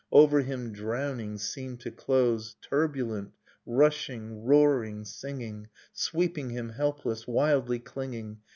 Over 0.11 0.39
him, 0.41 0.73
drowning, 0.73 1.37
seemed 1.37 1.79
to 1.81 1.91
close, 1.91 2.55
Turbulent, 2.59 3.33
rushing, 3.67 4.43
roaring, 4.43 5.05
singing, 5.05 5.67
Sweeping 5.93 6.49
him 6.49 6.69
helpless, 6.69 7.27
wildly 7.27 7.77
clinging. 7.77 8.39